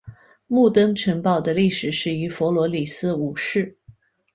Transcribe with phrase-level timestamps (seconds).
[0.47, 3.77] 木登城堡的历史始于弗罗里斯五世。